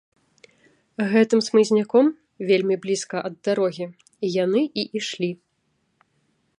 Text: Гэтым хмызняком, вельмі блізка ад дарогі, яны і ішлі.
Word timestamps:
Гэтым 1.11 1.39
хмызняком, 1.47 2.07
вельмі 2.51 2.75
блізка 2.87 3.17
ад 3.29 3.35
дарогі, 3.49 3.85
яны 4.43 4.61
і 4.79 4.91
ішлі. 5.03 5.31